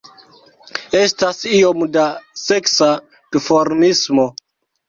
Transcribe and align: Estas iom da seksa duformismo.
Estas 0.99 1.41
iom 1.57 1.85
da 1.97 2.07
seksa 2.47 2.89
duformismo. 3.37 4.27